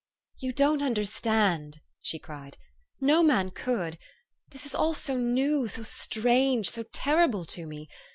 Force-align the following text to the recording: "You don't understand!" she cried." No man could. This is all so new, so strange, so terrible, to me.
"You 0.41 0.51
don't 0.51 0.81
understand!" 0.81 1.79
she 2.01 2.17
cried." 2.17 2.57
No 3.09 3.21
man 3.21 3.51
could. 3.51 3.99
This 4.49 4.65
is 4.65 4.73
all 4.73 4.95
so 4.95 5.15
new, 5.15 5.67
so 5.67 5.83
strange, 5.83 6.71
so 6.71 6.85
terrible, 6.91 7.45
to 7.45 7.67
me. 7.67 7.87